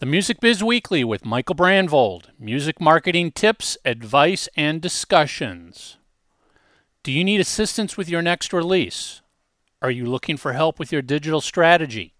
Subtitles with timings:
[0.00, 2.30] The Music Biz Weekly with Michael Brandvold.
[2.38, 5.98] Music marketing tips, advice, and discussions.
[7.02, 9.20] Do you need assistance with your next release?
[9.82, 12.14] Are you looking for help with your digital strategy?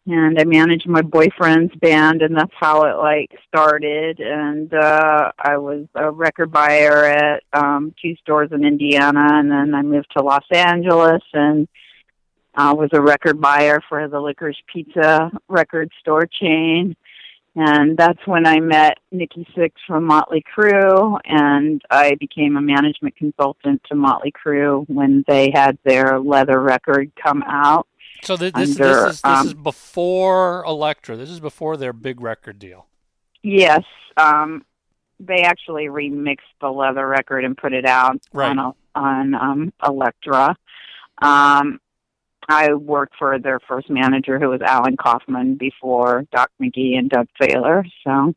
[0.06, 4.20] and I managed my boyfriend's band, and that's how it like started.
[4.20, 9.74] And uh, I was a record buyer at um, two stores in Indiana, and then
[9.74, 11.68] I moved to Los Angeles and
[12.56, 16.96] uh, was a record buyer for the Licorice Pizza record store chain.
[17.56, 23.16] And that's when I met Nikki Sixx from Motley Crue, and I became a management
[23.16, 27.88] consultant to Motley Crue when they had their leather record come out
[28.24, 31.16] so this, this, under, this is this um, is before Elektra.
[31.16, 32.88] This is before their big record deal.
[33.42, 33.84] Yes,
[34.18, 34.66] um,
[35.20, 38.58] they actually remixed the leather record and put it out right.
[38.58, 40.56] on on um, Elektra.
[41.22, 41.80] Um,
[42.50, 47.28] I worked for their first manager, who was Allan Coffman, before Doc McGhee and Doug
[47.40, 47.86] Thaler.
[48.06, 48.34] So,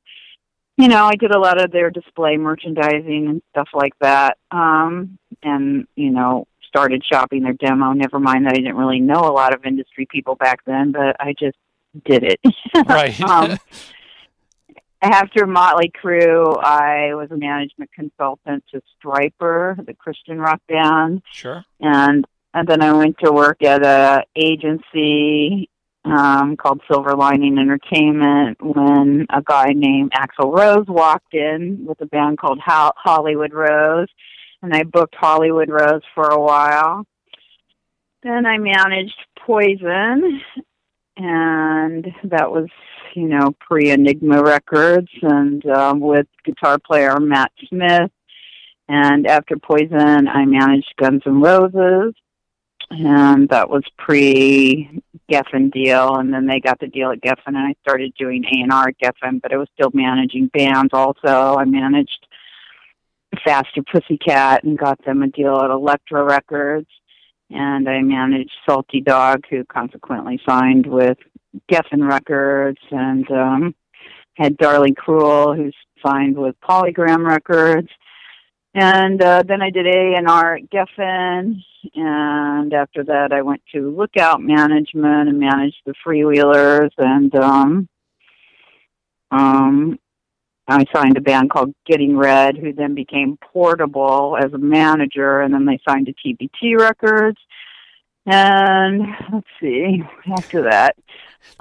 [0.77, 4.39] you know, I did a lot of their display merchandising and stuff like that.
[4.51, 6.47] Um, and you know,
[6.77, 7.93] started shopping their demo.
[7.93, 11.17] Never mind that I didn't really know a lot of industry people back then, but
[11.19, 11.57] I just
[12.05, 12.41] did it.
[12.87, 13.19] Right.
[13.23, 13.57] um,
[15.03, 21.23] after Motley Crue, I was a management consultant to Stryper, the Christian rock band.
[21.33, 21.65] Sure.
[21.81, 25.71] And and then I went to work at a agency
[26.05, 32.07] um, called Silver Lining Entertainment when a guy named Axl Rose walked in with a
[32.07, 34.09] band called Hollywood Rose
[34.63, 37.07] and I booked Hollywood Rose for a while.
[38.23, 40.41] Then I managed Poison,
[41.17, 42.69] and that was,
[43.15, 48.11] you know, pre Enigma Records, and um, with guitar player Matt Smith.
[48.89, 52.15] And after Poison, I managed Guns N' Roses,
[52.91, 56.17] and that was pre Geffen deal.
[56.17, 58.89] And then they got the deal at Geffen, and I started doing A and R
[58.89, 60.91] at Geffen, but I was still managing bands.
[60.93, 62.26] Also, I managed
[63.45, 66.89] Faster Pussycat and got them a deal at Elektra Records.
[67.51, 71.19] And I managed Salty Dog, who consequently signed with
[71.71, 73.75] Geffen Records, and um,
[74.35, 75.71] had Darling Cruel, who
[76.05, 77.89] signed with Polygram Records.
[78.75, 81.63] And uh, then I did A and R at Geffen,
[81.95, 87.89] and after that I went to Lookout Management and managed the Freewheelers, and um,
[89.31, 89.99] um,
[90.69, 95.55] I signed a band called Getting Red, who then became Portable as a manager, and
[95.55, 97.39] then they signed to TBT Records.
[98.27, 100.03] And let's see,
[100.37, 100.97] after that,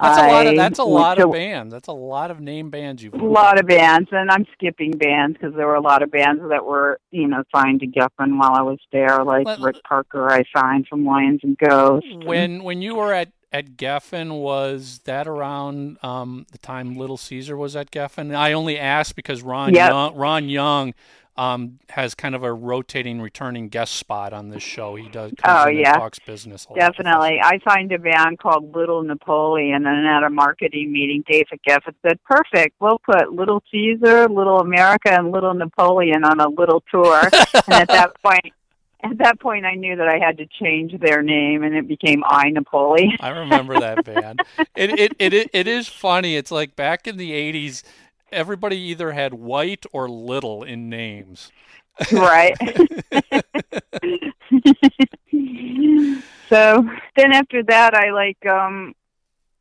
[0.00, 1.72] that's a lot of that's a lot of bands.
[1.72, 3.14] That's a lot of name bands you've.
[3.14, 6.42] A lot of bands, and I'm skipping bands because there were a lot of bands
[6.48, 10.30] that were you know signed to Geffen while I was there, like Let, Rick Parker.
[10.30, 12.08] I signed from Lions and Ghosts.
[12.24, 17.56] When when you were at at Geffen was that around um, the time Little Caesar
[17.56, 18.34] was at Geffen?
[18.34, 19.90] I only asked because Ron yep.
[19.90, 20.94] Young, Ron Young
[21.38, 24.94] um, has kind of a rotating, returning guest spot on this show.
[24.94, 25.32] He does.
[25.44, 26.66] oh yeah, talks business.
[26.74, 27.40] Definitely.
[27.42, 32.18] I signed a band called Little Napoleon, and at a marketing meeting, David Geffen said,
[32.24, 32.76] "Perfect.
[32.80, 37.88] We'll put Little Caesar, Little America, and Little Napoleon on a little tour." and at
[37.88, 38.54] that point,
[39.10, 42.22] at that point I knew that I had to change their name and it became
[42.26, 43.16] I Napoli.
[43.20, 44.42] I remember that band.
[44.74, 46.36] It, it it it is funny.
[46.36, 47.82] It's like back in the 80s
[48.32, 51.50] everybody either had white or little in names.
[52.12, 52.56] Right.
[56.48, 58.94] so then after that I like um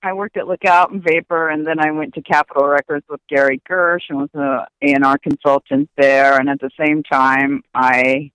[0.06, 3.60] I worked at Lookout and Vapor, and then I went to Capitol Records with Gary
[3.68, 6.40] Gersh and was an A&R consultant there.
[6.40, 8.32] And at the same time, I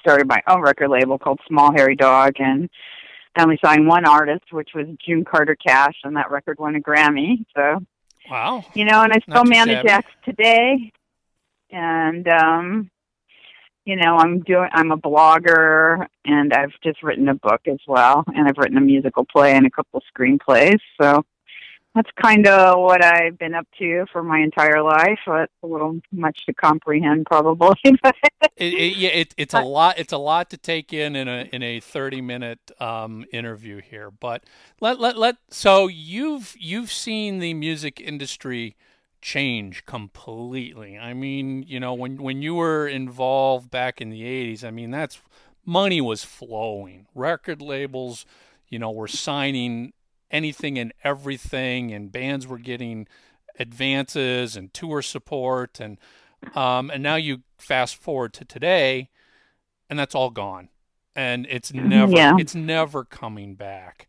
[0.00, 2.68] started my own record label called Small Hairy Dog, and
[3.36, 6.80] I only signed one artist, which was June Carter Cash, and that record won a
[6.80, 7.44] Grammy.
[7.56, 7.80] So,
[8.30, 10.92] wow, you know, and I still manage acts today,
[11.70, 12.90] and um,
[13.84, 14.68] you know, I'm doing.
[14.72, 18.82] I'm a blogger, and I've just written a book as well, and I've written a
[18.82, 20.78] musical play and a couple screenplays.
[21.00, 21.24] So.
[21.94, 25.18] That's kind of what I've been up to for my entire life.
[25.26, 27.74] It's a little much to comprehend, probably.
[28.02, 28.14] but
[28.56, 29.98] it, it, yeah, it, it's a lot.
[29.98, 34.12] It's a lot to take in in a in a thirty minute um, interview here.
[34.12, 34.44] But
[34.80, 35.36] let let let.
[35.50, 38.76] So you've you've seen the music industry
[39.20, 40.96] change completely.
[40.96, 44.92] I mean, you know, when when you were involved back in the eighties, I mean,
[44.92, 45.20] that's
[45.66, 47.06] money was flowing.
[47.14, 48.26] Record labels,
[48.68, 49.92] you know, were signing
[50.30, 53.06] anything and everything, and bands were getting
[53.58, 55.98] advances and tour support and
[56.54, 59.10] um, and now you fast forward to today,
[59.90, 60.70] and that's all gone,
[61.14, 62.32] and it's never Yeah.
[62.38, 64.08] it's never coming back.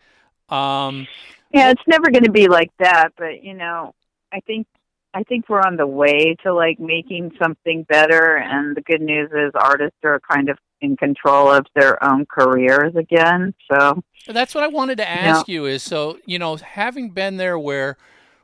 [0.50, 1.07] Um,
[1.53, 3.94] Yeah, it's never going to be like that, but you know,
[4.31, 4.67] I think
[5.13, 9.30] I think we're on the way to like making something better and the good news
[9.31, 13.54] is artists are kind of in control of their own careers again.
[13.72, 17.60] So, that's what I wanted to ask you is so you know having been there
[17.60, 17.98] where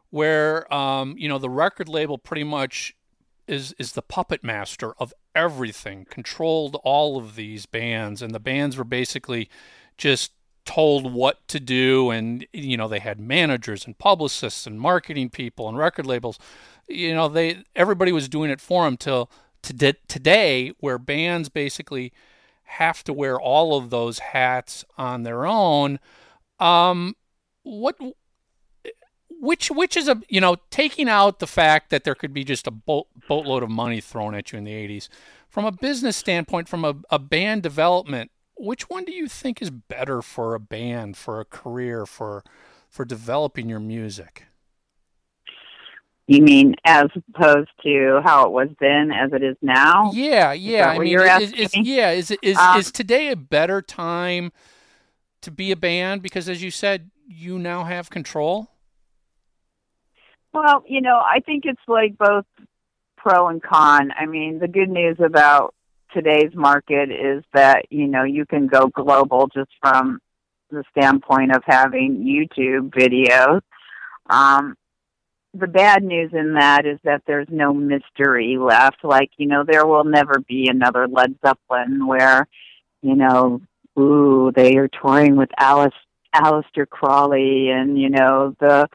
[0.09, 2.95] where um, you know the record label pretty much
[3.47, 8.77] is is the puppet master of everything, controlled all of these bands, and the bands
[8.77, 9.49] were basically
[9.97, 10.31] just
[10.67, 15.67] told what to do and you know they had managers and publicists and marketing people
[15.67, 16.37] and record labels.
[16.87, 19.31] You know they everybody was doing it for them till
[19.63, 22.11] to today where bands basically
[22.63, 25.99] have to wear all of those hats on their own.
[26.59, 27.15] Um
[27.63, 27.95] what
[29.39, 32.67] which which is a you know taking out the fact that there could be just
[32.67, 35.07] a boat, boatload of money thrown at you in the 80s
[35.47, 39.69] from a business standpoint from a, a band development which one do you think is
[39.69, 42.43] better for a band for a career for
[42.89, 44.45] for developing your music
[46.27, 50.11] you mean as opposed to how it was then as it is now?
[50.13, 53.81] yeah yeah i mean you're is, is, yeah is is, Um, is today a better
[53.81, 54.51] time
[55.41, 58.69] to be a band because as you said you now have control
[60.53, 62.45] Well, you know, I think it's like both
[63.17, 64.11] pro and con.
[64.17, 65.75] I mean, the good news about
[66.13, 70.19] today's market is that, you know, you can go global just from
[70.69, 73.61] the standpoint of having YouTube videos.
[74.29, 74.75] Um,
[75.53, 79.03] the bad news in that is that there's no mystery left.
[79.03, 82.47] Like, you know, there will never be another Led Zeppelin where,
[83.01, 83.61] you know,
[83.97, 85.93] ooh, they are touring with Alice
[86.35, 88.87] Aleister Crowley and, you know, the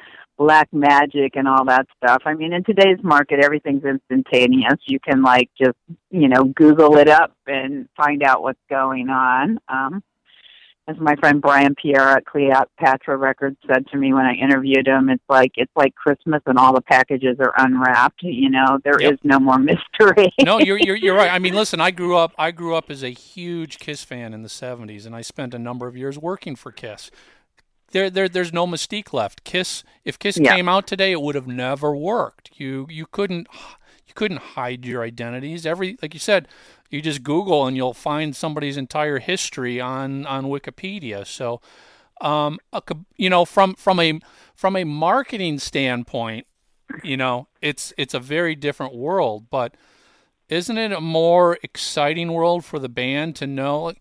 [0.43, 2.23] black magic and all that stuff.
[2.25, 4.75] I mean, in today's market, everything's instantaneous.
[4.87, 5.77] You can like just,
[6.11, 9.61] you know, Google it up and find out what's going on.
[9.69, 10.03] Um,
[10.89, 15.11] as my friend Brian Perera at Cleopatra Records said to me when I interviewed him,
[15.11, 18.21] it's like it's like Christmas and all the packages are unwrapped.
[18.23, 19.19] You know, there is Yep.
[19.23, 20.33] no more mystery.
[20.41, 21.33] no, you're, you're you're right.
[21.33, 24.43] I mean, listen, I grew up I grew up as a huge Kiss fan in
[24.43, 27.12] the '70s, and I spent a number of years working for Kiss.
[27.93, 29.44] There, there, there's no mystique left.
[29.44, 30.55] Kiss, if Kiss Yeah.
[30.55, 32.50] came out today, it would have never worked.
[32.56, 33.47] You, you couldn't,
[34.06, 35.65] you couldn't hide your identities.
[35.65, 36.49] Every, like you said,
[36.91, 41.27] you just Google and you'll find somebody's entire history on on Wikipedia.
[41.27, 41.61] So,
[42.21, 42.83] um, a,
[43.17, 44.21] you know, from from a
[44.55, 46.47] from a marketing standpoint,
[47.02, 49.47] you know, it's it's a very different world.
[49.50, 49.75] But
[50.50, 53.95] isn't it a more exciting world for the band to know?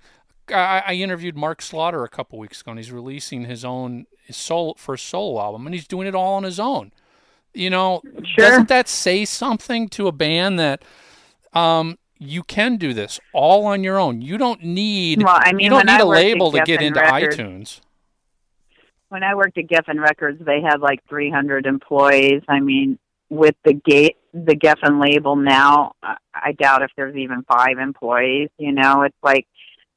[0.50, 4.38] I, I interviewed Mark Slaughter a couple weeks ago, and he's releasing his own his
[4.38, 6.91] solo first solo album, and he's doing it all on his own.
[7.53, 8.45] You know, Sure.
[8.48, 10.83] doesn't that say something to a band that
[11.53, 14.21] um, you can do this all on your own?
[14.21, 17.01] You don't need well, I mean, you don't need I a label to get into
[17.01, 17.79] Records, iTunes.
[19.10, 22.41] when I worked at Geffen Records, they had like 300 employees.
[22.48, 22.98] I mean,
[23.29, 25.93] with the gate, the Geffen label now,
[26.33, 28.50] I doubt if there's even five employees.
[28.57, 29.45] You know, it's like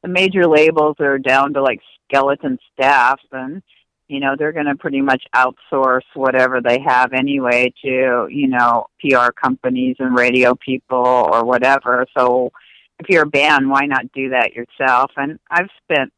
[0.05, 3.63] the major labels are down to like skeleton staff, and
[4.07, 8.87] you know they're going to pretty much outsource whatever they have anyway to you know
[9.01, 12.07] PR companies and radio people or whatever.
[12.17, 12.53] So
[13.01, 15.11] if you're a band, why not do that yourself?
[15.17, 16.13] And I've spent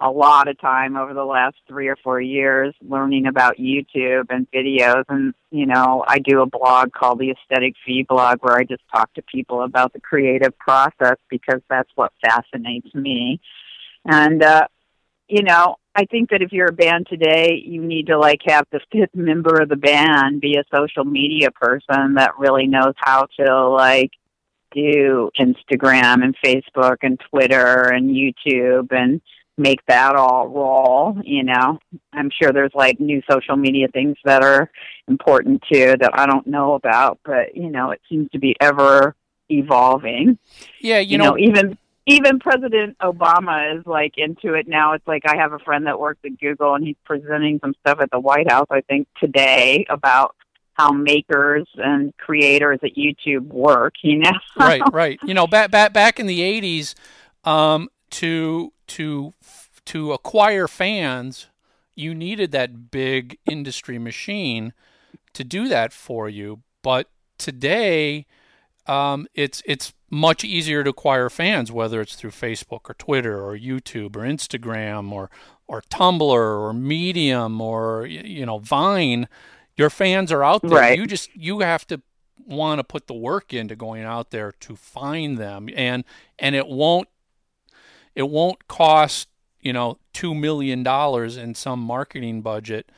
[0.00, 4.48] a lot of time over the last three or four years learning about YouTube and
[4.50, 5.04] videos.
[5.08, 8.82] And, you know, I do a blog called the Aesthetic V blog where I just
[8.94, 13.40] talk to people about the creative process because that's what fascinates me.
[14.04, 14.68] And, uh,
[15.28, 18.66] you know, I think that if you're a band today, you need to like have
[18.70, 23.26] the fifth member of the band be a social media person that really knows how
[23.40, 24.12] to like
[24.70, 29.20] do Instagram and Facebook and Twitter and YouTube and
[29.58, 31.78] make that all roll, you know.
[32.12, 34.70] I'm sure there's like new social media things that are
[35.08, 39.14] important too that I don't know about, but you know, it seems to be ever
[39.48, 40.38] evolving.
[40.80, 44.94] Yeah, you, You know, know, even even President Obama is like into it now.
[44.94, 47.98] It's like I have a friend that works at Google and he's presenting some stuff
[48.00, 50.34] at the White House, I think, today about
[50.72, 54.30] how makers and creators at YouTube work, you know.
[54.56, 55.18] right, right.
[55.26, 56.94] You know, back back back in the '80s,
[57.44, 59.34] um, to to
[59.86, 61.46] to acquire fans,
[61.94, 64.72] you needed that big industry machine
[65.32, 66.60] to do that for you.
[66.82, 68.26] But today,
[68.86, 73.56] um, it's it's much easier to acquire fans, whether it's through Facebook or Twitter or
[73.56, 75.30] YouTube or Instagram or
[75.66, 79.28] or Tumblr or Medium or you know Vine.
[79.76, 80.78] Your fans are out there.
[80.78, 80.98] Right.
[80.98, 82.02] You just you have to
[82.46, 86.04] want to put the work into going out there to find them, and
[86.38, 87.08] and it won't
[88.18, 89.28] it won't cost
[89.60, 92.90] you know two million dollars in some marketing budget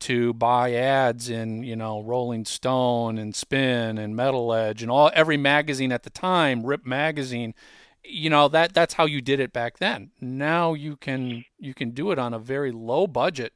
[0.00, 5.10] to buy ads in you know Rolling Stone and Spin and Metal Edge and all
[5.14, 7.54] every magazine at the time, Rip magazine.
[8.02, 10.10] You know that that's how you did it back then.
[10.20, 13.52] Now you can you can do it on a very low budget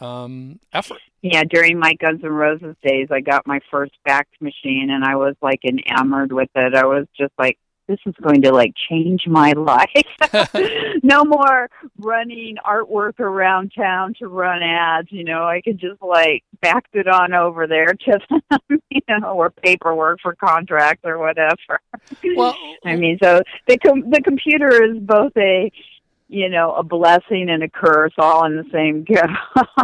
[0.00, 0.98] um, effort.
[1.20, 5.16] Yeah, during my Guns N' Roses days, I got my first fax machine, and I
[5.16, 6.74] was like enamored with it.
[6.74, 7.58] I was just like,
[7.88, 9.88] "This is going to like change my life."
[11.02, 15.08] no more running artwork around town to run ads.
[15.10, 18.18] You know, I could just like fax it on over there to
[18.50, 21.80] them, you know, or paperwork for contracts or whatever.
[22.36, 25.70] Well, I mean, so the com- the computer is both a
[26.28, 29.22] you know a blessing and a curse all in the same go.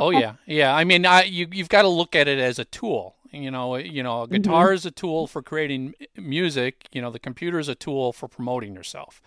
[0.01, 0.75] oh yeah, yeah.
[0.75, 3.17] I mean, I, you you've got to look at it as a tool.
[3.31, 4.37] You know, eh, you know, a mm-hmm.
[4.37, 6.89] guitar is a tool for creating eh, music.
[6.93, 9.21] You know, the computer is a tool for promoting yourself.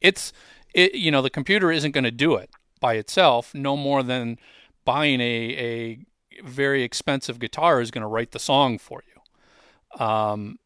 [0.00, 0.32] It's
[0.74, 0.94] it.
[0.94, 4.38] You know, the computer isn't going to do it by itself, no more than
[4.84, 6.04] buying a
[6.42, 10.04] a very expensive guitar is going to write the song for you.
[10.04, 10.58] Um,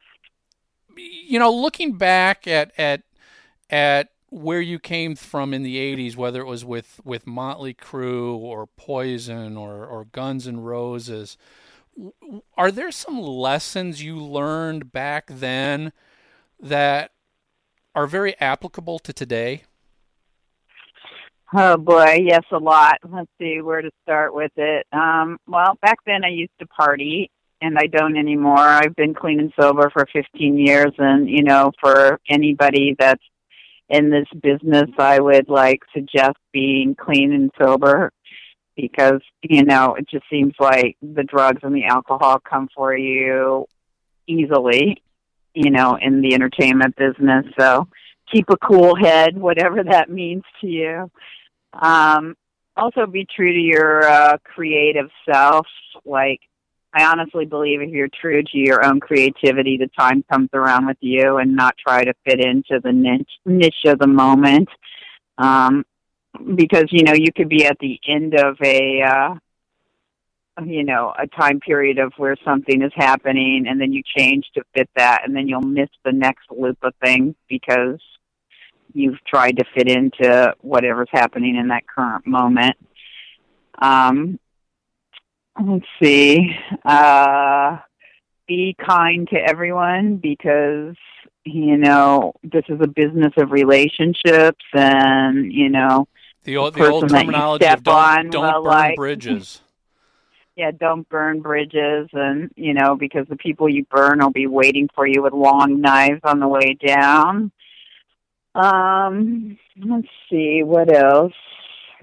[0.96, 3.02] you know, looking back at at
[3.70, 8.36] at where you came from in the 80s whether it was with with Motley Crue
[8.36, 11.36] or Poison or or Guns and Roses
[12.56, 15.92] are there some lessons you learned back then
[16.60, 17.12] that
[17.94, 19.62] are very applicable to today
[21.54, 22.98] Oh boy, yes, a lot.
[23.08, 24.84] Let's see where to start with it.
[24.92, 28.58] Um, well, back then I used to party, and I don't anymore.
[28.58, 33.22] I've been clean and sober for 15 years, and you know, for anybody that's
[33.88, 38.10] in this business, I would like suggest being clean and sober
[38.76, 43.66] because you know it just seems like the drugs and the alcohol come for you
[44.26, 45.02] easily,
[45.54, 47.46] you know, in the entertainment business.
[47.58, 47.88] So
[48.30, 51.10] keep a cool head, whatever that means to you.
[51.72, 52.36] Um,
[52.76, 55.66] also, be true to your uh, creative self.
[56.04, 56.40] Like,
[56.92, 60.98] I honestly believe if you're true to your own creativity, the time comes around with
[61.00, 64.68] you, and not try to fit into the niche niche of the moment.
[65.38, 65.84] Um,
[66.54, 69.34] because you know you could be at the end of a uh,
[70.64, 74.62] you know a time period of where something is happening, and then you change to
[74.74, 78.00] fit that, and then you'll miss the next loop of things because
[78.92, 82.76] you've tried to fit into whatever's happening in that current moment.
[83.78, 84.38] Um,
[85.62, 86.50] let's see.
[86.84, 87.78] Uh,
[88.48, 90.96] be kind to everyone because
[91.44, 96.08] you know this is a business of relationships, and you know
[96.46, 99.60] the old the old terminology of don't, don't burn like- bridges
[100.56, 104.88] yeah, don't burn bridges, and you know because the people you burn will be waiting
[104.94, 107.52] for you with long knives on the way down.
[108.54, 111.32] Um, let's see what else.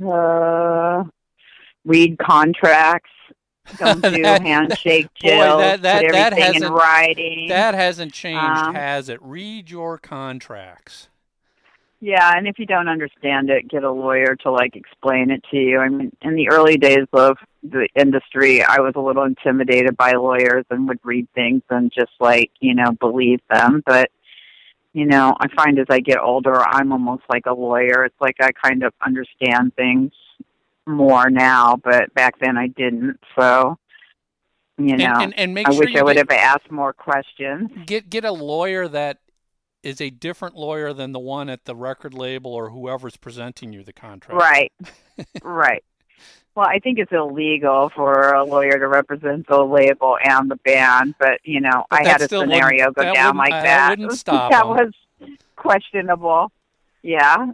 [0.04, 1.04] Uh,
[1.86, 3.10] read contracts.
[3.78, 5.58] Don't do That- handshake boy, deals.
[5.60, 7.46] that- that- put everything in hasn't- writing.
[7.50, 11.10] that hasn't changed Um, has it read your contracts
[12.06, 15.58] Yeah, and if you don't understand it, get a lawyer to like explain it to
[15.58, 15.80] you.
[15.80, 20.12] I mean, in the early days of the industry, I was a little intimidated by
[20.12, 23.84] lawyers and would read things and just like, you know, believe them.
[23.86, 24.12] But,
[24.92, 28.04] you know, I find as I get older, I'm almost like a lawyer.
[28.04, 30.12] It's like I kind of understand things
[30.86, 33.18] more now, but back then I didn't.
[33.40, 33.78] So,
[34.78, 36.92] you know, and, and, and make I sure wish I would get, have asked more
[36.92, 37.70] questions.
[37.86, 39.20] get get a lawyer that
[39.84, 43.84] is a different lawyer than the one at the record label or whoever's presenting you
[43.84, 44.72] the contract Right.
[45.44, 45.84] right.
[46.56, 51.16] Well, I think it's illegal for a lawyer to represent the label and the band,
[51.18, 54.12] but you know, But I had a scenario go down like uh, that.
[54.14, 54.94] stop that was
[55.56, 56.52] questionable.
[57.02, 57.48] Yeah.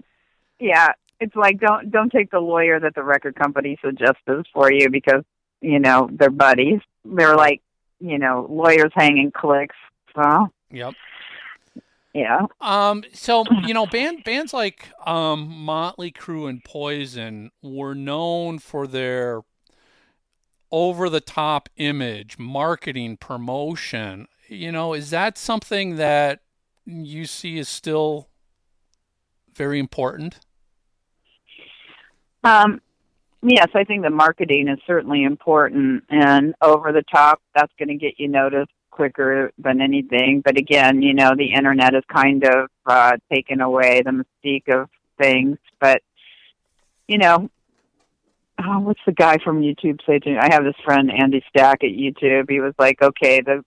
[0.59, 0.89] Yeah.
[1.21, 4.21] it's like don't don't take the lawyer that the record company suggests
[4.53, 5.23] for you because
[5.61, 6.81] you know they're buddies.
[7.05, 7.61] They're like
[8.01, 9.75] you know lawyers hanging clicks.
[10.13, 10.93] So Yep.
[12.13, 12.45] Yeah.
[12.61, 18.87] Um, so you know, band bands like um, Motley Crue and Poison were known for
[18.87, 19.41] their
[20.71, 24.27] over the top image, marketing, promotion.
[24.47, 26.41] You know, is that something that
[26.85, 28.29] you see is still
[29.53, 30.39] very important?
[32.43, 32.81] Um,
[33.41, 37.95] yes, I think the marketing is certainly important, and over the top, that's going to
[37.95, 40.41] get you noticed quicker than anything.
[40.43, 44.89] But again, you know, the internet has kind of uh, taken away the mystique of
[45.17, 45.57] things.
[45.79, 46.01] But
[47.07, 47.49] you know,
[48.61, 50.37] oh, what's the guy from YouTube say to me?
[50.37, 52.49] I have this friend Andy Stack at YouTube.
[52.49, 53.63] He was like, okay, the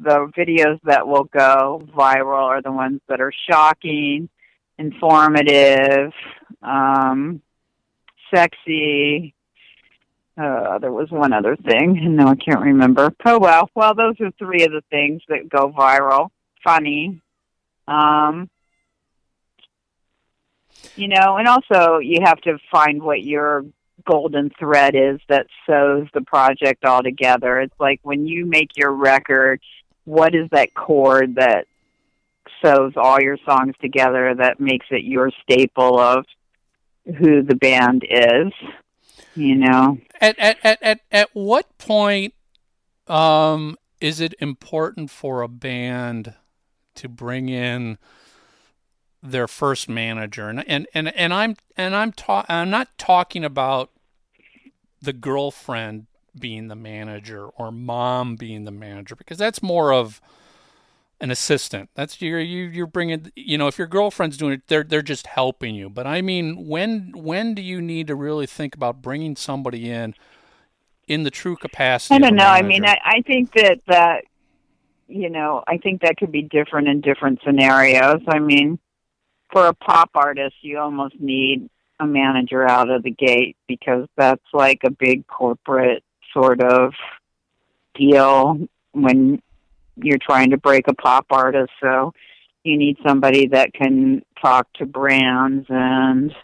[0.00, 4.28] the videos that will go viral are the ones that are shocking,
[4.76, 6.12] informative,
[6.62, 7.40] um,
[8.34, 9.36] sexy.
[10.36, 12.00] Uh, there was one other thing.
[12.14, 13.12] No, I can't remember.
[13.24, 13.68] Oh well.
[13.74, 16.30] Well, those are three of the things that go viral.
[16.62, 17.20] Funny.
[17.88, 18.48] Um,
[20.96, 23.64] you know, and also you have to find what your
[24.06, 27.60] golden thread is that sews the project all together.
[27.60, 29.60] It's like when you make your record,
[30.04, 31.66] what is that chord that
[32.62, 36.24] sews all your songs together that makes it your staple of
[37.06, 38.52] who the band is?
[39.36, 39.98] You know.
[40.20, 42.34] At at at at, at what point
[43.06, 46.34] um, is it important for a band
[46.96, 47.98] to bring in
[49.22, 50.48] their first manager?
[50.48, 53.90] And and and, and I'm and I'm ta- I'm not talking about
[55.00, 56.06] the girlfriend
[56.38, 60.20] being the manager or mom being the manager because that's more of
[61.20, 61.90] an assistant.
[61.94, 65.26] That's you're you you're bringing you know if your girlfriend's doing it they're they're just
[65.26, 65.88] helping you.
[65.88, 70.14] But I mean when when do you need to really think about bringing somebody in
[71.08, 72.14] in the true capacity?
[72.14, 72.46] I don't know.
[72.46, 74.24] I mean, I, I think that that
[75.06, 78.22] you know, I think that could be different in different scenarios.
[78.26, 78.78] I mean,
[79.52, 81.68] for a pop artist, you almost need
[82.00, 86.92] a manager out of the gate because that's like a big corporate sort of
[87.94, 88.58] deal
[88.92, 89.40] when
[89.96, 91.70] you're trying to break a pop artist.
[91.80, 92.12] So
[92.62, 96.34] you need somebody that can talk to brands and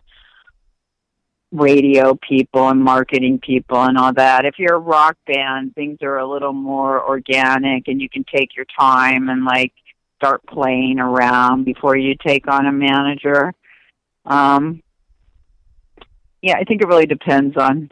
[1.53, 4.45] radio people and marketing people and all that.
[4.45, 8.55] If you're a rock band, things are a little more organic and you can take
[8.57, 9.73] your time and like
[10.17, 13.53] start playing around before you take on a manager.
[14.27, 14.83] Um,
[16.43, 17.91] yeah, I think it really depends on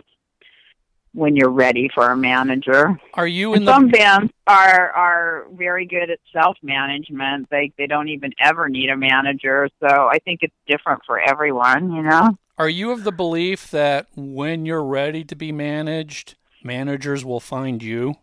[1.15, 2.99] when you're ready for a manager.
[3.15, 7.49] Are you in And the some bands are are very good at self management.
[7.51, 9.69] They they don't even ever need a manager.
[9.81, 12.37] So I think it's different for everyone, you know.
[12.57, 17.83] Are you of the belief that when you're ready to be managed, managers will find
[17.83, 18.17] you?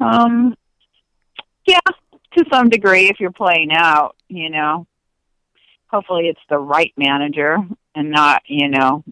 [0.00, 0.56] Um
[1.66, 1.80] yeah,
[2.36, 4.86] to some degree if you're playing out, you know.
[5.88, 7.58] Hopefully it's the right manager
[7.94, 9.04] and not, you know,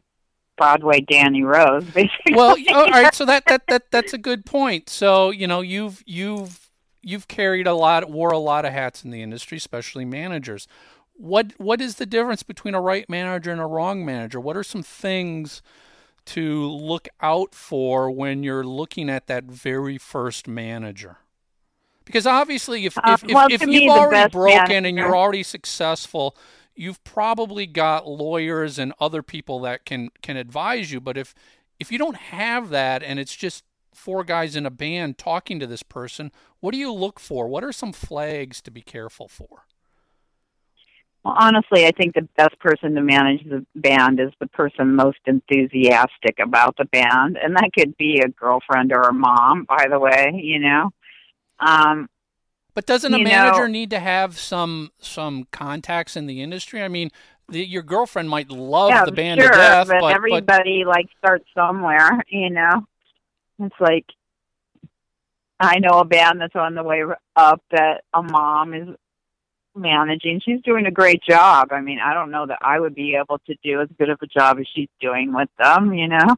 [0.57, 2.35] Broadway Danny Rose, basically.
[2.35, 4.88] Well, all right, so that, that that that's a good point.
[4.88, 6.71] So, you know, you've you've
[7.03, 10.67] you've carried a lot wore a lot of hats in the industry, especially managers.
[11.15, 14.41] What what is the difference between a right manager and a wrong manager?
[14.41, 15.62] What are some things
[16.25, 21.19] to look out for when you're looking at that very first manager?
[22.05, 25.43] Because obviously, if Uh, if, if, well, if me, you've already broken and you're already
[25.43, 26.37] successful,
[26.75, 31.01] you've probably got lawyers and other people that can can advise you.
[31.01, 31.35] But if
[31.79, 35.67] if you don't have that and it's just four guys in a band talking to
[35.67, 37.47] this person, what do you look for?
[37.47, 39.67] What are some flags to be careful for?
[41.25, 45.19] Well, honestly, I think the best person to manage the band is the person most
[45.27, 50.01] enthusiastic about the band, and that could be a girlfriend or a mom, by the
[50.01, 50.41] way.
[50.43, 50.91] You know,
[51.61, 52.09] um,
[52.75, 56.83] But doesn't a manager know- need to have some some contacts in the industry?
[56.83, 57.11] I mean,
[57.49, 60.85] the, your girlfriend might love yeah, the band sure, to death, but, but, but everybody
[60.87, 62.23] like starts somewhere.
[62.29, 62.87] You know,
[63.59, 64.07] it's like
[65.61, 67.03] I know a band that's on the way
[67.37, 68.89] up that a mom is
[69.77, 70.41] managing.
[70.45, 71.69] She's doing a great job.
[71.73, 74.19] I mean, I don't know that I would be able to do as good of
[74.23, 76.37] a job as she's doing with them, you know,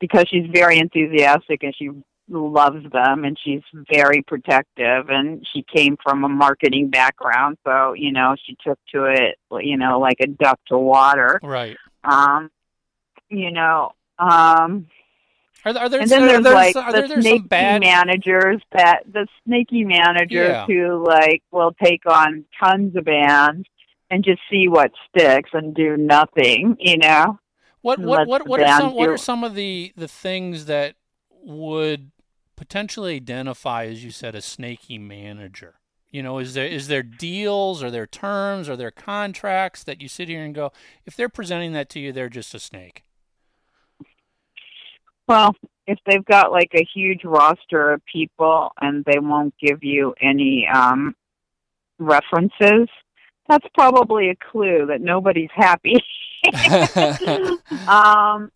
[0.00, 1.90] because she's very enthusiastic and she
[2.30, 3.62] loves them and she's
[3.92, 9.04] very protective and she came from a marketing background so you know she took to
[9.04, 11.76] it you know like a duck to water right.
[12.04, 12.50] um
[13.28, 14.86] you know um
[15.64, 17.46] Are, there- are there and then are there's there, like the there, there's snaky some
[17.48, 20.66] bad managers that the snaky managers Yeah.
[20.66, 23.66] who like will take on tons of bands
[24.10, 27.38] and just see what sticks and do nothing, you know.
[27.82, 30.96] What what what what are some what are some of the the things that
[31.44, 32.10] would
[32.60, 35.76] potentially identify, as you said, a snaky manager?
[36.10, 40.08] You know, is there is there deals, are there terms, are there contracts that you
[40.08, 40.70] sit here and go,
[41.06, 43.04] if they're presenting that to you, they're just a snake.
[45.26, 50.14] Well, if they've got like a huge roster of people and they won't give you
[50.20, 51.16] any um
[51.98, 52.88] references,
[53.48, 55.96] that's probably a clue that nobody's happy.
[57.88, 58.52] um,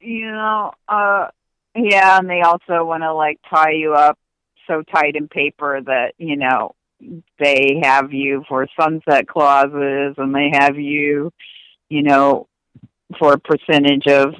[0.00, 1.28] you know, uh,
[1.74, 4.18] yeah, and they also want to like tie you up
[4.66, 6.74] so tight in paper that you know
[7.38, 11.32] they have you for sunset clauses and they have you,
[11.88, 12.46] you know,
[13.18, 14.34] for a percentage of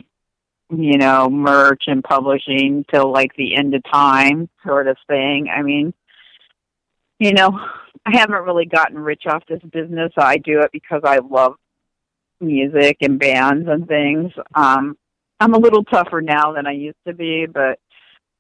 [0.71, 5.49] you know merch and publishing till like the end of time sort of thing.
[5.49, 5.93] I mean,
[7.19, 7.59] you know,
[8.07, 10.13] I haven't really gotten rich off this business.
[10.17, 11.55] I do it because I love
[12.41, 14.33] music and bands and things.
[14.55, 14.97] Um,
[15.41, 17.79] I'm a little tougher now than I used to be, but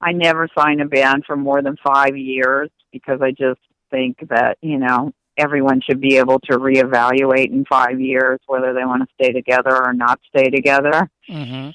[0.00, 4.58] I never sign a band for more than five years because I just think that,
[4.60, 9.14] you know, everyone should be able to reevaluate in five years whether they want to
[9.14, 11.10] stay together or not stay together.
[11.28, 11.70] Mm-hmm.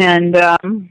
[0.00, 0.90] And um,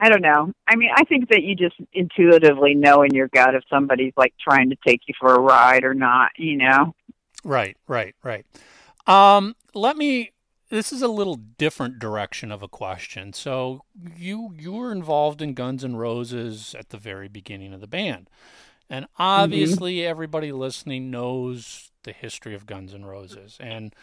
[0.00, 0.52] I don't know.
[0.68, 4.34] I mean, I think that you just intuitively know in your gut if somebody's like
[4.38, 6.94] trying to take you for a ride or not, you know?
[7.42, 8.44] Right, right, right.
[9.06, 10.32] Um, let me
[10.70, 13.32] this is a little different direction of a question.
[13.32, 13.84] So
[14.16, 18.28] you you were involved in Guns N' Roses at the very beginning of the band.
[18.88, 19.22] And mm-hmm.
[19.22, 20.10] obviously mm-hmm.
[20.10, 23.94] everybody listening knows the history of Guns N' Roses and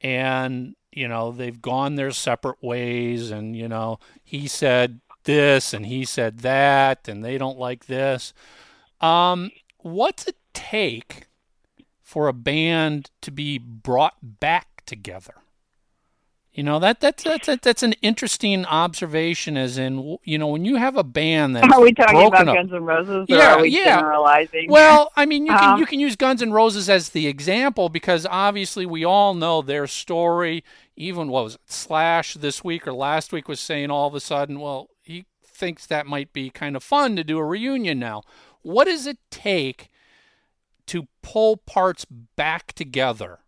[0.00, 5.86] and you know they've gone their separate ways and you know he said this and
[5.86, 8.32] he said that and they don't like this.
[9.00, 11.26] Um, what's it take
[12.02, 15.34] for a band to be brought back together?
[16.56, 19.58] You know that that's that's that's an interesting observation.
[19.58, 22.54] As in, you know, when you have a band that are we talking about up,
[22.54, 23.26] Guns N' Roses?
[23.28, 23.96] yeah, yeah.
[23.96, 24.70] Generalizing.
[24.70, 27.90] Well, I mean, you can um, you can use Guns N' Roses as the example
[27.90, 30.64] because obviously we all know their story.
[30.96, 34.20] Even what was it, Slash this week or last week was saying all of a
[34.20, 38.22] sudden, well, he thinks that might be kind of fun to do a reunion now.
[38.62, 39.90] What does it take
[40.86, 43.40] to pull parts back together?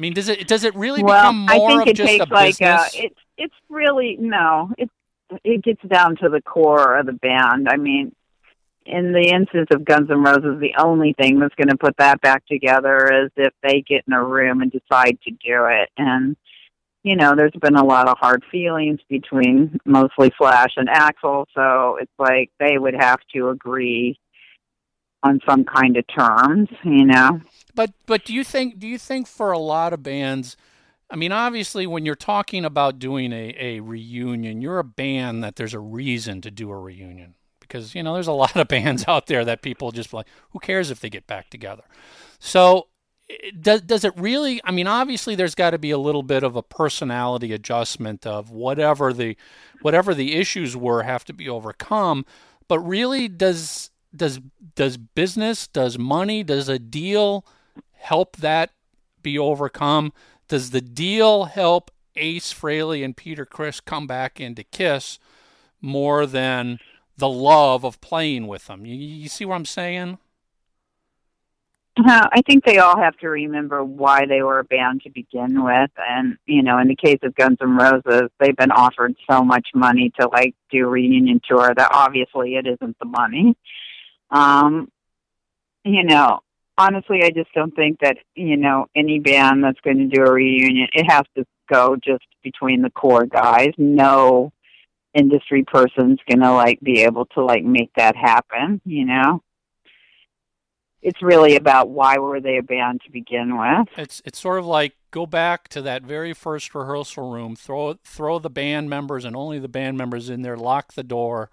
[0.00, 2.08] I mean, does it does it really well, become more I think of it just
[2.08, 2.94] takes a like uh, business?
[2.94, 4.70] A, it's it's really no.
[4.78, 4.88] It
[5.44, 7.68] it gets down to the core of the band.
[7.68, 8.14] I mean,
[8.86, 12.22] in the instance of Guns N' Roses, the only thing that's going to put that
[12.22, 15.90] back together is if they get in a room and decide to do it.
[15.98, 16.34] And
[17.02, 21.98] you know, there's been a lot of hard feelings between mostly Slash and Axl, so
[22.00, 24.18] it's like they would have to agree
[25.22, 27.40] on some kind of terms, you know.
[27.74, 30.56] But but do you think do you think for a lot of bands
[31.10, 35.56] I mean obviously when you're talking about doing a, a reunion, you're a band that
[35.56, 37.34] there's a reason to do a reunion.
[37.60, 40.58] Because, you know, there's a lot of bands out there that people just like, who
[40.58, 41.84] cares if they get back together?
[42.38, 42.88] So
[43.60, 46.56] does does it really I mean obviously there's got to be a little bit of
[46.56, 49.36] a personality adjustment of whatever the
[49.82, 52.24] whatever the issues were have to be overcome
[52.68, 54.40] but really does does
[54.74, 57.44] does business, does money, does a deal
[57.94, 58.70] help that
[59.22, 60.12] be overcome?
[60.48, 65.18] Does the deal help Ace Frehley and Peter Criss come back into Kiss
[65.80, 66.78] more than
[67.16, 68.84] the love of playing with them?
[68.84, 70.18] You, you see what I'm saying?
[71.98, 75.62] Uh, I think they all have to remember why they were a band to begin
[75.62, 79.42] with, and you know, in the case of Guns N' Roses, they've been offered so
[79.42, 83.56] much money to like do reunion tour that obviously it isn't the money.
[84.30, 84.90] Um,
[85.84, 86.40] you know,
[86.78, 90.32] honestly, I just don't think that you know any band that's going to do a
[90.32, 93.70] reunion, it has to go just between the core guys.
[93.78, 94.52] No
[95.14, 98.80] industry person's going to like be able to like make that happen.
[98.84, 99.42] You know,
[101.02, 103.88] it's really about why were they a band to begin with.
[103.96, 108.38] It's it's sort of like go back to that very first rehearsal room, throw throw
[108.38, 111.50] the band members and only the band members in there, lock the door,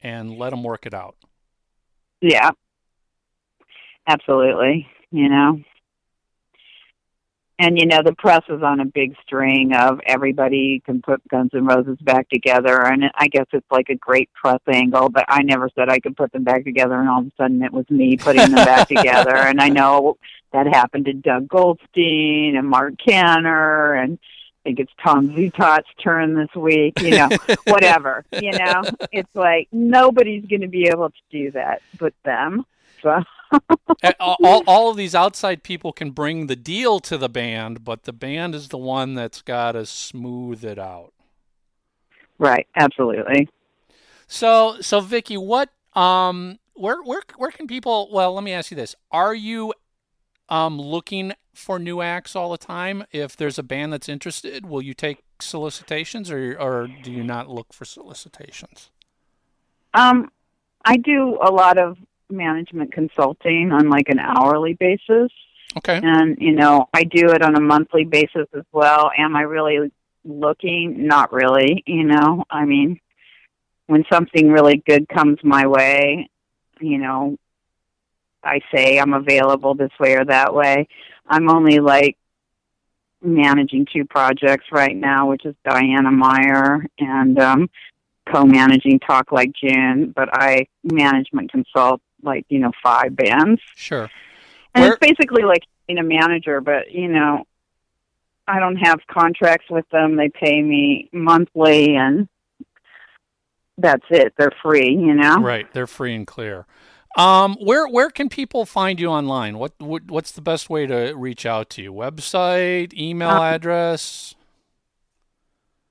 [0.00, 1.16] and let them work it out.
[2.24, 2.52] Yeah.
[4.06, 4.88] Absolutely.
[5.10, 5.60] You know.
[7.58, 11.50] And you know the press is on a big string of everybody can put Guns
[11.54, 15.08] N' Roses back together, and I guess it's like a great press angle.
[15.10, 17.62] But I never said I could put them back together, and all of a sudden
[17.62, 19.36] it was me putting them back together.
[19.36, 20.16] And I know
[20.52, 24.18] that happened to Doug Goldstein and Marc Canter, and
[24.64, 27.28] think it's Tom Zutaut's turn this week, you know,
[27.66, 28.82] whatever, you know.
[29.12, 32.64] It's like nobody's going to be able to do that but them.
[33.02, 33.22] So
[34.20, 38.12] all, all of these outside people can bring the deal to the band, but the
[38.12, 41.12] band is the one that's got to smooth it out.
[42.38, 43.48] Right, absolutely.
[44.26, 48.08] So, so Vicky, what, um, where, where, where can people?
[48.10, 49.74] Well, let me ask you this: Are you,
[50.48, 53.04] um, looking for new acts all the time?
[53.12, 57.48] If there's a band that's interested, will you take solicitations, or, or do you not
[57.48, 58.90] look for solicitations?
[59.94, 60.30] Um,
[60.84, 61.96] I do a lot of
[62.30, 65.30] management consulting on like an hourly basis.
[65.76, 66.00] Okay.
[66.02, 69.10] And, you know, I do it on a monthly basis as well.
[69.16, 69.90] Am I really
[70.24, 71.06] looking?
[71.06, 72.44] Not really, you know.
[72.50, 73.00] I mean,
[73.86, 76.28] when something really good comes my way,
[76.80, 77.38] you know,
[78.42, 80.86] I say I'm available this way or that way.
[81.26, 82.16] I'm only like
[83.22, 87.70] managing two projects right now, which is Diana Meyer and um
[88.30, 93.60] co-managing Talk Like June, but I management consult like you know five bands.
[93.74, 94.10] Sure.
[94.74, 94.92] And Where...
[94.92, 97.44] it's basically like being a manager, but you know,
[98.46, 100.16] I don't have contracts with them.
[100.16, 102.28] They pay me monthly, and
[103.78, 104.34] that's it.
[104.36, 105.36] They're free, you know.
[105.36, 105.72] Right.
[105.72, 106.66] They're free and clear.
[107.16, 109.58] Um, where where can people find you online?
[109.58, 111.92] What, what what's the best way to reach out to you?
[111.92, 114.34] Website, email um, address?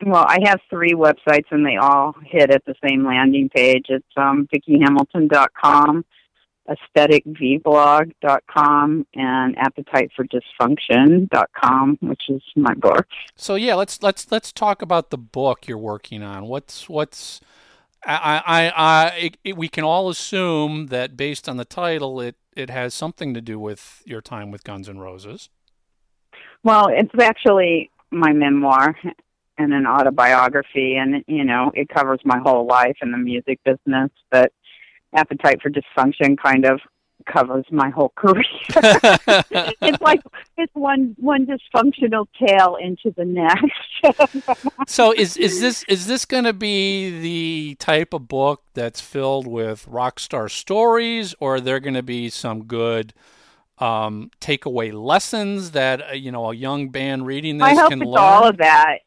[0.05, 3.85] Well, I have three websites and they all hit at the same landing page.
[3.87, 6.03] It's um, VickyHamilton.com,
[6.69, 13.07] aestheticvblog.com, and appetitefordysfunction.com, which is my book.
[13.37, 16.47] So yeah, let's let's let's talk about the book you're working on.
[16.47, 17.39] What's what's
[18.05, 22.35] I I, I it, it, we can all assume that based on the title, it
[22.55, 25.49] it has something to do with your time with Guns N' Roses.
[26.63, 28.95] Well, it's actually my memoir
[29.57, 34.09] and an autobiography and you know it covers my whole life in the music business
[34.31, 34.51] but
[35.13, 36.79] appetite for dysfunction kind of
[37.25, 38.43] covers my whole career
[39.81, 40.21] it's like
[40.57, 46.43] it's one one dysfunctional tale into the next so is is this is this going
[46.43, 51.79] to be the type of book that's filled with rock star stories or are there
[51.79, 53.13] going to be some good
[53.79, 58.01] um, takeaway lessons that uh, you know a young band reading this I hope can
[58.01, 58.23] it's learn?
[58.23, 58.99] all of that.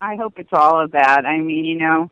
[0.00, 1.24] I hope it's all of that.
[1.24, 2.10] I mean, you know,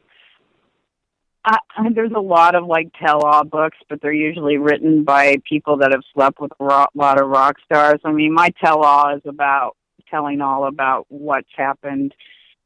[1.44, 1.58] I,
[1.94, 6.02] there's a lot of like tell-all books, but they're usually written by people that have
[6.14, 8.00] slept with a lot of rock stars.
[8.04, 9.76] I mean, my tell-all is about
[10.10, 12.14] telling all about what's happened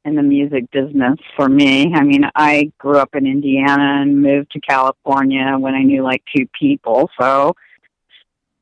[0.04, 1.92] in the music business for me.
[1.94, 6.22] I mean, I grew up in Indiana and moved to California when I knew like
[6.34, 7.10] two people.
[7.20, 7.54] So,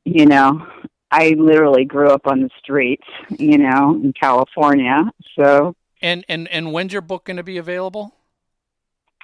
[0.03, 0.65] you know,
[1.11, 5.05] I literally grew up on the streets, you know, in California.
[5.37, 8.13] So and and and when's your book going to be available?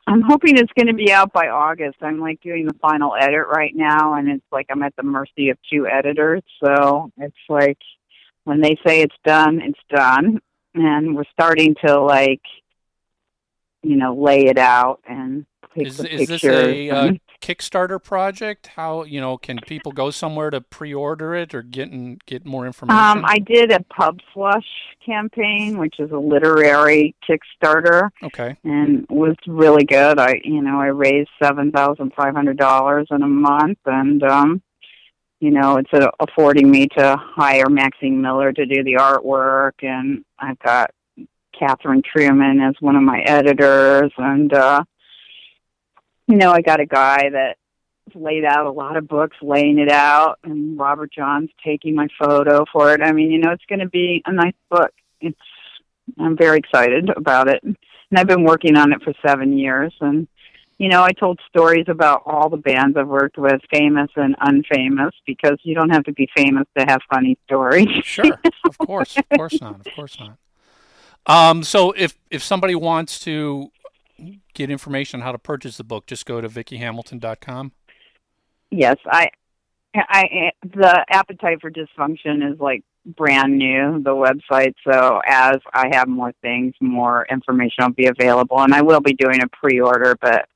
[0.06, 1.98] I'm hoping it's going to be out by August.
[2.02, 5.50] I'm like doing the final edit right now, and it's like I'm at the mercy
[5.50, 6.44] of two editors.
[6.64, 7.78] So it's like
[8.44, 10.42] when they say it's done, it's done,
[10.76, 12.42] and we're starting to like,
[13.82, 16.42] you know, lay it out and take is, the is pictures.
[16.42, 18.68] this a uh, Kickstarter project?
[18.68, 22.66] How you know can people go somewhere to pre-order it or get in, get more
[22.66, 22.98] information?
[22.98, 24.66] Um, I did a Pub Slush
[25.06, 28.10] campaign, which is a literary Kickstarter.
[28.24, 30.20] Okay, and was really good.
[30.20, 34.62] I you know I raised seven thousand five hundred dollars in a month, and um,
[35.40, 40.24] you know it's uh, affording me to hire Maxine Miller to do the artwork, and
[40.40, 40.92] I've got
[41.58, 44.84] Catherine Truman as one of my editors, and uh,
[46.28, 47.58] you know, I got a guy that
[48.14, 52.66] laid out a lot of books, laying it out, and Robert John's taking my photo
[52.72, 53.02] for it.
[53.02, 54.92] I mean, you know, it's going to be a nice book.
[55.22, 55.38] It's
[56.20, 57.78] I'm very excited about it, and
[58.16, 59.94] I've been working on it for seven years.
[60.02, 60.28] And
[60.78, 65.12] you know, I told stories about all the bands I've worked with, famous and unfamous,
[65.26, 67.88] because you don't have to be famous to have funny stories.
[68.04, 70.38] Sure, of course, of course not, of course not.
[71.26, 73.72] Um, so if if somebody wants to
[74.54, 77.72] get information on how to purchase the book, just go to vickyhamilton.com.
[78.72, 79.30] Yes, I,
[79.96, 84.74] I, the appetite for dysfunction is like brand new, the website.
[84.90, 89.14] So as I have more things, more information will be available, and I will be
[89.14, 90.48] doing a pre-order, but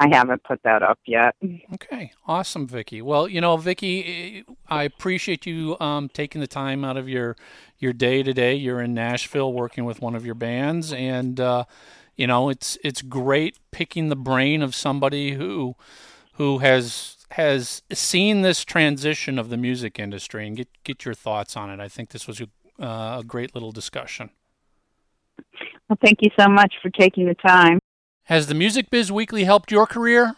[0.00, 1.36] I haven't put that up yet.
[1.74, 3.00] Okay, awesome, Vicky.
[3.00, 7.36] Well, you know, Vicky, I appreciate you um, taking the time out of your
[7.78, 8.54] your day today.
[8.54, 11.64] You're in Nashville working with one of your bands, and uh,
[12.16, 15.74] you know, it's it's great picking the brain of somebody who
[16.34, 21.56] who has has seen this transition of the music industry and get get your thoughts
[21.56, 21.80] on it.
[21.80, 22.48] I think this was a,
[22.82, 24.30] uh, a great little discussion.
[25.88, 27.78] Well, thank you so much for taking the time.
[28.24, 30.36] Has the Music Biz Weekly helped your career?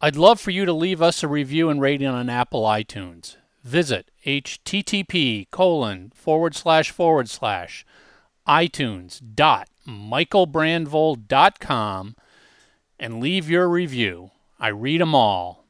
[0.00, 3.36] I'd love for you to leave us a review and rating on Apple iTunes.
[3.62, 7.84] Visit http colon forward slash forward slash
[8.46, 12.16] iTunes dot michaelbrandvold.com
[13.00, 14.32] and leave your review.
[14.60, 15.64] I read them all.